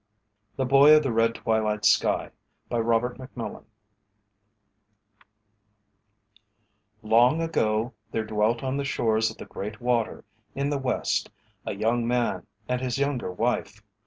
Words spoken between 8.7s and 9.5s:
the shores of the